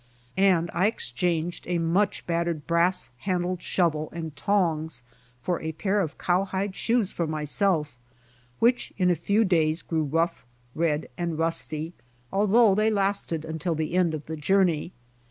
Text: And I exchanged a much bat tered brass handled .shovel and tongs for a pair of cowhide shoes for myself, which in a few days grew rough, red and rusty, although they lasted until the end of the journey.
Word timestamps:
And 0.37 0.71
I 0.73 0.87
exchanged 0.87 1.65
a 1.67 1.77
much 1.77 2.25
bat 2.25 2.47
tered 2.47 2.65
brass 2.65 3.11
handled 3.17 3.61
.shovel 3.61 4.09
and 4.11 4.35
tongs 4.35 5.03
for 5.43 5.61
a 5.61 5.73
pair 5.73 6.01
of 6.01 6.17
cowhide 6.17 6.73
shoes 6.75 7.11
for 7.11 7.27
myself, 7.27 7.95
which 8.57 8.91
in 8.97 9.11
a 9.11 9.15
few 9.15 9.45
days 9.45 9.83
grew 9.83 10.05
rough, 10.05 10.43
red 10.73 11.07
and 11.19 11.37
rusty, 11.37 11.93
although 12.33 12.73
they 12.73 12.89
lasted 12.89 13.45
until 13.45 13.75
the 13.75 13.93
end 13.93 14.15
of 14.15 14.25
the 14.25 14.35
journey. 14.37 14.91